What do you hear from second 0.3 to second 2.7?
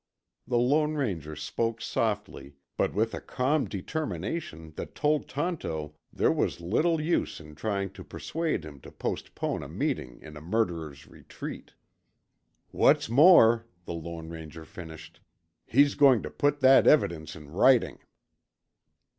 The Lone Ranger spoke softly,